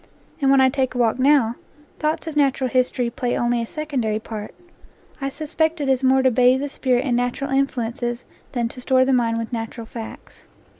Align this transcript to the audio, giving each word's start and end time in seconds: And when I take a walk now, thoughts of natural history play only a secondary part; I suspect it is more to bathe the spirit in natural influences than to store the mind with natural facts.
And 0.41 0.49
when 0.49 0.61
I 0.61 0.67
take 0.69 0.95
a 0.95 0.97
walk 0.97 1.19
now, 1.19 1.57
thoughts 1.99 2.25
of 2.25 2.35
natural 2.35 2.67
history 2.71 3.11
play 3.11 3.37
only 3.37 3.61
a 3.61 3.67
secondary 3.67 4.17
part; 4.17 4.55
I 5.21 5.29
suspect 5.29 5.79
it 5.79 5.87
is 5.87 6.03
more 6.03 6.23
to 6.23 6.31
bathe 6.31 6.61
the 6.61 6.69
spirit 6.69 7.05
in 7.05 7.15
natural 7.15 7.51
influences 7.51 8.25
than 8.53 8.67
to 8.69 8.81
store 8.81 9.05
the 9.05 9.13
mind 9.13 9.37
with 9.37 9.53
natural 9.53 9.85
facts. 9.85 10.41